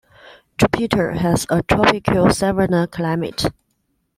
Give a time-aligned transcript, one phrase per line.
[0.57, 3.51] Jupiter has a Tropical savanna climate.